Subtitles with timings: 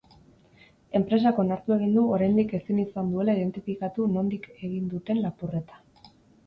[0.99, 6.13] Enpresak onartu egin du oraindik ezin izan duela identifikatu nondik egin duten lapurreta.